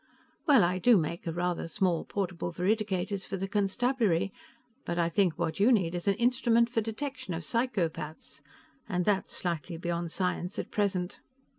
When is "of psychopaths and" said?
7.35-9.05